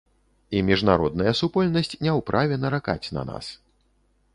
[0.57, 3.57] І міжнародная супольнасць не ў праве наракаць на нас.